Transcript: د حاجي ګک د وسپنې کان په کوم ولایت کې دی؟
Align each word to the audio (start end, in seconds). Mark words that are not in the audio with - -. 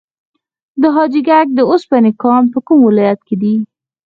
د 0.81 0.83
حاجي 0.95 1.21
ګک 1.27 1.47
د 1.53 1.59
وسپنې 1.69 2.11
کان 2.21 2.43
په 2.53 2.59
کوم 2.67 2.79
ولایت 2.89 3.19
کې 3.27 3.35
دی؟ 3.41 3.55